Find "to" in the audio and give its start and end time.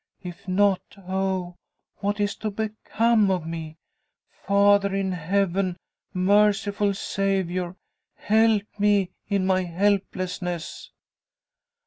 2.37-2.49